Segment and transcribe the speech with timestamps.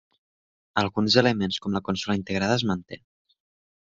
[0.81, 2.99] Alguns elements com la consola integrada es manté.